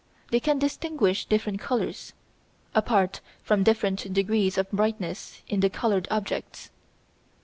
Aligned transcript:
They 0.31 0.39
can 0.39 0.57
distinguish 0.57 1.25
different 1.25 1.59
colours, 1.59 2.13
apart 2.73 3.21
from 3.43 3.61
different 3.61 4.11
degrees 4.11 4.57
of 4.57 4.71
brightness 4.71 5.43
in 5.47 5.59
the 5.59 5.69
coloured 5.69 6.07
objects. 6.09 6.71